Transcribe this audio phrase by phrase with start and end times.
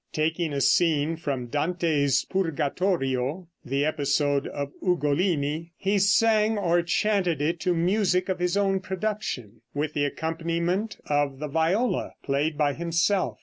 [0.13, 7.59] Taking a scene from Dante's "Purgatorio" (the episode of Ugolini), he sang or chanted it
[7.59, 13.37] to music of his own production, with the accompaniment of the viola played by himself.